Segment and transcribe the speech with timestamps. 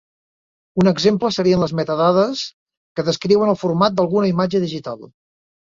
[0.83, 2.41] Un exemple serien les metadades
[2.97, 5.07] que descriuen el format d'alguna imatge digital.